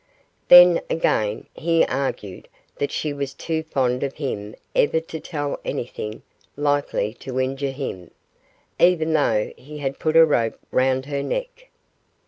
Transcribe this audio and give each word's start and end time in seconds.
Then, 0.47 0.81
again, 0.89 1.45
he 1.53 1.85
argued 1.85 2.47
that 2.79 2.91
she 2.91 3.13
was 3.13 3.35
too 3.35 3.61
fond 3.61 4.01
of 4.01 4.15
him 4.15 4.55
ever 4.73 4.99
to 4.99 5.19
tell 5.19 5.59
anything 5.63 6.23
likely 6.57 7.13
to 7.19 7.39
injure 7.39 7.69
him, 7.69 8.09
even 8.79 9.13
though 9.13 9.53
he 9.57 9.77
had 9.77 9.99
put 9.99 10.15
a 10.17 10.25
rope 10.25 10.57
round 10.71 11.05
her 11.05 11.21
neck. 11.21 11.69